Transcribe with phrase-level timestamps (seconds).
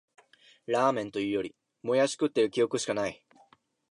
[0.65, 3.23] ラーメンというより、もやし食ってる記憶しかない